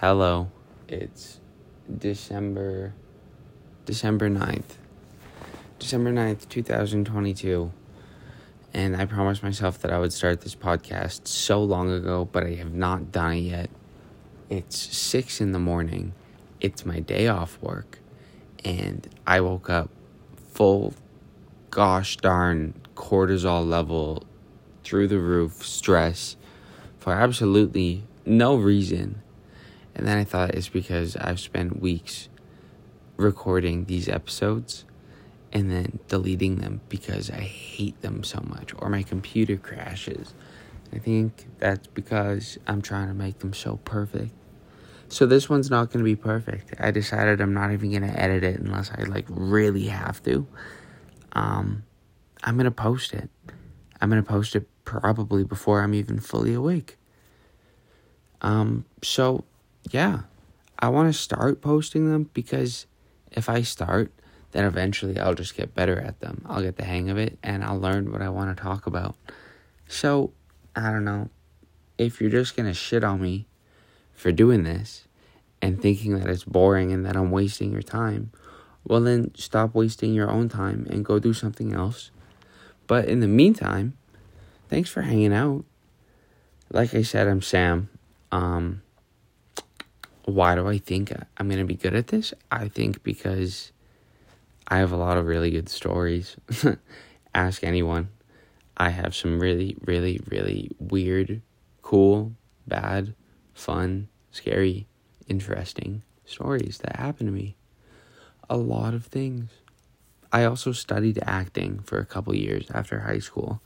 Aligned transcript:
Hello. 0.00 0.50
It's 0.88 1.40
December 1.98 2.94
December 3.84 4.30
9th. 4.30 4.78
December 5.78 6.10
9th, 6.10 6.48
2022. 6.48 7.70
And 8.72 8.96
I 8.96 9.04
promised 9.04 9.42
myself 9.42 9.78
that 9.80 9.92
I 9.92 9.98
would 9.98 10.14
start 10.14 10.40
this 10.40 10.54
podcast 10.54 11.28
so 11.28 11.62
long 11.62 11.92
ago, 11.92 12.24
but 12.24 12.44
I 12.44 12.54
have 12.54 12.72
not 12.72 13.12
done 13.12 13.34
it 13.34 13.40
yet. 13.40 13.70
It's 14.48 14.78
6 14.78 15.38
in 15.42 15.52
the 15.52 15.58
morning. 15.58 16.14
It's 16.60 16.86
my 16.86 17.00
day 17.00 17.28
off 17.28 17.58
work. 17.60 17.98
And 18.64 19.06
I 19.26 19.42
woke 19.42 19.68
up 19.68 19.90
full 20.54 20.94
gosh 21.68 22.16
darn 22.16 22.72
cortisol 22.94 23.68
level 23.68 24.24
through 24.82 25.08
the 25.08 25.18
roof 25.18 25.62
stress 25.62 26.36
for 26.98 27.12
absolutely 27.12 28.04
no 28.24 28.56
reason 28.56 29.20
and 29.94 30.06
then 30.06 30.18
I 30.18 30.24
thought 30.24 30.54
it's 30.54 30.68
because 30.68 31.16
I've 31.16 31.40
spent 31.40 31.80
weeks 31.80 32.28
recording 33.16 33.84
these 33.84 34.08
episodes 34.08 34.84
and 35.52 35.70
then 35.70 35.98
deleting 36.08 36.56
them 36.56 36.80
because 36.88 37.30
I 37.30 37.40
hate 37.40 38.00
them 38.02 38.22
so 38.24 38.40
much 38.46 38.72
or 38.78 38.88
my 38.88 39.02
computer 39.02 39.56
crashes. 39.56 40.34
I 40.92 40.98
think 40.98 41.46
that's 41.58 41.86
because 41.88 42.58
I'm 42.66 42.82
trying 42.82 43.08
to 43.08 43.14
make 43.14 43.38
them 43.40 43.52
so 43.52 43.76
perfect. 43.84 44.32
So 45.08 45.26
this 45.26 45.48
one's 45.48 45.70
not 45.70 45.90
going 45.90 46.04
to 46.04 46.08
be 46.08 46.16
perfect. 46.16 46.74
I 46.78 46.92
decided 46.92 47.40
I'm 47.40 47.52
not 47.52 47.72
even 47.72 47.90
going 47.90 48.02
to 48.02 48.20
edit 48.20 48.44
it 48.44 48.60
unless 48.60 48.90
I 48.92 49.02
like 49.02 49.26
really 49.28 49.86
have 49.86 50.22
to. 50.24 50.46
Um 51.32 51.84
I'm 52.42 52.54
going 52.54 52.64
to 52.64 52.70
post 52.70 53.12
it. 53.12 53.28
I'm 54.00 54.08
going 54.08 54.22
to 54.22 54.28
post 54.28 54.56
it 54.56 54.66
probably 54.84 55.44
before 55.44 55.82
I'm 55.82 55.94
even 55.94 56.20
fully 56.20 56.54
awake. 56.54 56.96
Um 58.40 58.84
so 59.02 59.44
yeah, 59.90 60.20
I 60.78 60.88
want 60.88 61.12
to 61.12 61.18
start 61.18 61.60
posting 61.60 62.10
them 62.10 62.30
because 62.32 62.86
if 63.30 63.48
I 63.48 63.62
start, 63.62 64.12
then 64.52 64.64
eventually 64.64 65.18
I'll 65.18 65.34
just 65.34 65.56
get 65.56 65.74
better 65.74 66.00
at 66.00 66.20
them. 66.20 66.44
I'll 66.48 66.62
get 66.62 66.76
the 66.76 66.84
hang 66.84 67.10
of 67.10 67.18
it 67.18 67.38
and 67.42 67.62
I'll 67.62 67.78
learn 67.78 68.10
what 68.10 68.22
I 68.22 68.28
want 68.28 68.56
to 68.56 68.62
talk 68.62 68.86
about. 68.86 69.14
So, 69.86 70.32
I 70.74 70.90
don't 70.90 71.04
know. 71.04 71.30
If 71.98 72.20
you're 72.20 72.30
just 72.30 72.56
going 72.56 72.66
to 72.66 72.74
shit 72.74 73.04
on 73.04 73.20
me 73.20 73.46
for 74.14 74.32
doing 74.32 74.64
this 74.64 75.06
and 75.60 75.80
thinking 75.80 76.18
that 76.18 76.28
it's 76.28 76.44
boring 76.44 76.92
and 76.92 77.04
that 77.04 77.16
I'm 77.16 77.30
wasting 77.30 77.72
your 77.72 77.82
time, 77.82 78.32
well, 78.84 79.00
then 79.00 79.32
stop 79.34 79.74
wasting 79.74 80.14
your 80.14 80.30
own 80.30 80.48
time 80.48 80.86
and 80.88 81.04
go 81.04 81.18
do 81.18 81.34
something 81.34 81.74
else. 81.74 82.10
But 82.86 83.06
in 83.06 83.20
the 83.20 83.28
meantime, 83.28 83.96
thanks 84.68 84.90
for 84.90 85.02
hanging 85.02 85.34
out. 85.34 85.64
Like 86.72 86.94
I 86.94 87.02
said, 87.02 87.28
I'm 87.28 87.42
Sam. 87.42 87.88
Um, 88.32 88.82
why 90.30 90.54
do 90.54 90.68
I 90.68 90.78
think 90.78 91.12
I'm 91.36 91.48
going 91.48 91.58
to 91.58 91.64
be 91.64 91.74
good 91.74 91.94
at 91.94 92.08
this? 92.08 92.32
I 92.50 92.68
think 92.68 93.02
because 93.02 93.72
I 94.68 94.78
have 94.78 94.92
a 94.92 94.96
lot 94.96 95.18
of 95.18 95.26
really 95.26 95.50
good 95.50 95.68
stories. 95.68 96.36
Ask 97.34 97.64
anyone. 97.64 98.08
I 98.76 98.90
have 98.90 99.14
some 99.14 99.40
really, 99.40 99.76
really, 99.84 100.20
really 100.28 100.70
weird, 100.78 101.42
cool, 101.82 102.32
bad, 102.66 103.14
fun, 103.52 104.08
scary, 104.30 104.86
interesting 105.28 106.02
stories 106.24 106.78
that 106.78 106.96
happened 106.96 107.28
to 107.28 107.32
me. 107.32 107.56
A 108.48 108.56
lot 108.56 108.94
of 108.94 109.06
things. 109.06 109.50
I 110.32 110.44
also 110.44 110.72
studied 110.72 111.18
acting 111.24 111.80
for 111.80 111.98
a 111.98 112.06
couple 112.06 112.34
years 112.34 112.70
after 112.72 113.00
high 113.00 113.18
school. 113.18 113.60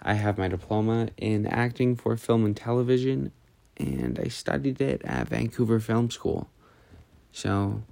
I 0.00 0.14
have 0.14 0.38
my 0.38 0.48
diploma 0.48 1.08
in 1.16 1.46
acting 1.46 1.96
for 1.96 2.16
film 2.16 2.44
and 2.44 2.56
television, 2.56 3.32
and 3.76 4.18
I 4.18 4.28
studied 4.28 4.80
it 4.80 5.02
at 5.04 5.28
Vancouver 5.28 5.80
Film 5.80 6.10
School. 6.10 6.48
So, 7.32 7.82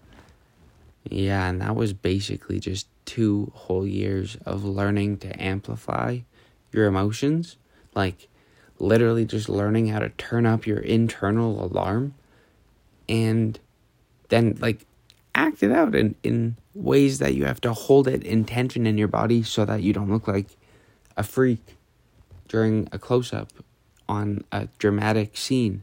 yeah, 1.05 1.49
and 1.49 1.61
that 1.61 1.75
was 1.75 1.93
basically 1.93 2.61
just 2.61 2.87
two 3.05 3.51
whole 3.55 3.87
years 3.87 4.37
of 4.47 4.65
learning 4.65 5.19
to 5.19 5.43
amplify 5.43 6.21
your 6.71 6.87
emotions. 6.87 7.57
Like, 7.95 8.29
literally 8.79 9.25
just 9.25 9.49
learning 9.49 9.89
how 9.89 9.99
to 9.99 10.11
turn 10.11 10.47
up 10.47 10.67
your 10.67 10.79
internal 10.79 11.65
alarm 11.65 12.15
and 13.09 13.59
then, 14.29 14.57
like, 14.61 14.87
act 15.35 15.63
it 15.63 15.73
out 15.73 15.95
in, 15.95 16.15
in 16.23 16.57
ways 16.75 17.19
that 17.19 17.35
you 17.35 17.45
have 17.45 17.61
to 17.61 17.73
hold 17.73 18.07
it 18.07 18.23
in 18.23 18.45
tension 18.45 18.87
in 18.87 18.97
your 18.97 19.09
body 19.09 19.43
so 19.43 19.65
that 19.65 19.83
you 19.83 19.93
don't 19.93 20.11
look 20.11 20.29
like 20.29 20.57
a 21.17 21.23
freak 21.23 21.77
during 22.49 22.89
a 22.93 22.99
close 22.99 23.33
up 23.33 23.51
on 24.13 24.45
a 24.53 24.69
dramatic 24.79 25.37
scene. 25.37 25.83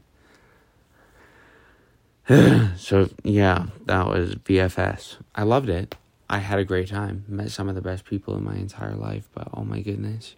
so 2.76 3.10
yeah, 3.24 3.66
that 3.86 4.06
was 4.06 4.36
VFS. 4.36 5.16
I 5.34 5.42
loved 5.42 5.68
it. 5.68 5.96
I 6.28 6.38
had 6.38 6.60
a 6.60 6.64
great 6.64 6.88
time. 6.88 7.24
Met 7.26 7.50
some 7.50 7.68
of 7.68 7.74
the 7.74 7.82
best 7.82 8.04
people 8.04 8.36
in 8.36 8.44
my 8.44 8.54
entire 8.54 8.94
life, 8.94 9.28
but 9.34 9.48
oh 9.52 9.64
my 9.64 9.80
goodness. 9.80 10.36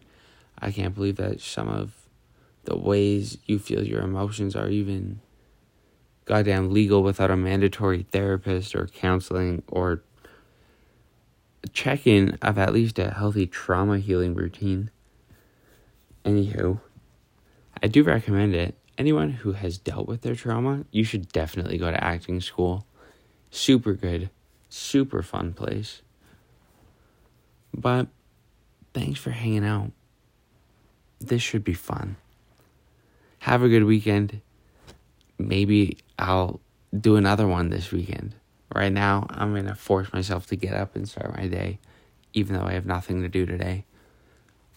I 0.59 0.71
can't 0.71 0.95
believe 0.95 1.17
that 1.17 1.41
some 1.41 1.69
of 1.69 1.93
the 2.65 2.77
ways 2.77 3.39
you 3.47 3.59
feel 3.59 3.85
your 3.85 4.01
emotions 4.01 4.57
are 4.57 4.69
even 4.69 5.21
goddamn 6.25 6.73
legal 6.73 7.03
without 7.03 7.31
a 7.31 7.37
mandatory 7.37 8.07
therapist 8.11 8.75
or 8.75 8.87
counseling 8.87 9.63
or 9.69 10.03
check 11.73 12.07
in 12.07 12.39
of 12.41 12.57
at 12.59 12.73
least 12.73 12.99
a 12.99 13.11
healthy 13.11 13.47
trauma 13.47 13.99
healing 13.99 14.35
routine. 14.35 14.91
Anywho, 16.25 16.81
I 17.83 17.89
do 17.89 18.05
recommend 18.05 18.55
it. 18.55 18.77
Anyone 18.97 19.31
who 19.31 19.53
has 19.53 19.79
dealt 19.79 20.07
with 20.07 20.23
their 20.23 20.37
trauma, 20.37 20.85
you 20.93 21.03
should 21.03 21.33
definitely 21.33 21.79
go 21.79 21.91
to 21.91 22.05
acting 22.05 22.41
school. 22.41 22.87
Super 23.51 23.95
good, 23.95 24.31
super 24.69 25.23
fun 25.23 25.53
place. 25.53 26.03
But 27.75 28.07
thanks 28.95 29.19
for 29.19 29.31
hanging 29.31 29.65
out. 29.65 29.91
This 31.21 31.43
should 31.43 31.65
be 31.65 31.75
fun. 31.75 32.17
Have 33.41 33.63
a 33.63 33.69
good 33.69 33.85
weekend. 33.85 34.41
Maybe 35.39 35.99
I'll 36.19 36.61
do 36.97 37.17
another 37.17 37.49
one 37.49 37.71
this 37.71 37.91
weekend. 37.91 38.35
Right 38.73 38.93
now, 38.93 39.27
I'm 39.31 39.53
going 39.53 39.67
to 39.67 39.75
force 39.75 40.13
myself 40.13 40.47
to 40.47 40.57
get 40.57 40.75
up 40.75 40.95
and 40.95 41.09
start 41.09 41.37
my 41.37 41.49
day, 41.49 41.81
even 42.33 42.57
though 42.57 42.65
I 42.65 42.73
have 42.73 42.87
nothing 42.87 43.23
to 43.23 43.29
do 43.29 43.45
today. 43.45 43.85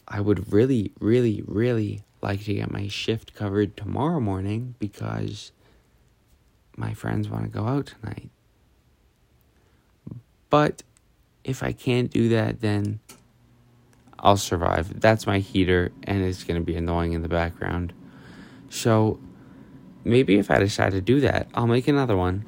I 0.07 0.21
would 0.21 0.51
really, 0.51 0.91
really, 0.99 1.43
really 1.45 2.03
like 2.25 2.43
to 2.45 2.53
get 2.53 2.71
my 2.71 2.87
shift 2.87 3.35
covered 3.35 3.77
tomorrow 3.77 4.19
morning 4.19 4.75
because 4.79 5.51
my 6.75 6.93
friends 6.93 7.29
want 7.29 7.43
to 7.43 7.49
go 7.49 7.67
out 7.67 7.93
tonight. 8.01 8.29
But 10.49 10.83
if 11.43 11.61
I 11.63 11.71
can't 11.71 12.09
do 12.09 12.29
that, 12.29 12.61
then 12.61 12.99
I'll 14.19 14.37
survive. 14.37 14.99
That's 14.99 15.27
my 15.27 15.39
heater, 15.39 15.91
and 16.03 16.23
it's 16.23 16.43
going 16.43 16.59
to 16.59 16.65
be 16.65 16.75
annoying 16.75 17.13
in 17.13 17.21
the 17.21 17.29
background. 17.29 17.93
So 18.69 19.19
maybe 20.03 20.37
if 20.37 20.49
I 20.49 20.57
decide 20.57 20.93
to 20.93 21.01
do 21.01 21.19
that, 21.21 21.47
I'll 21.53 21.67
make 21.67 21.87
another 21.87 22.17
one. 22.17 22.45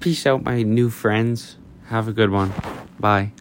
Peace 0.00 0.26
out, 0.26 0.44
my 0.44 0.62
new 0.62 0.90
friends. 0.90 1.56
Have 1.86 2.08
a 2.08 2.12
good 2.12 2.30
one. 2.30 2.52
Bye. 3.00 3.32